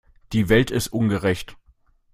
Die 0.33 0.49
Welt 0.49 0.71
ist 0.71 0.87
ungerecht. 0.93 1.55